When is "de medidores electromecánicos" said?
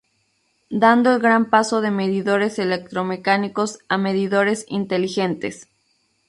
1.79-3.77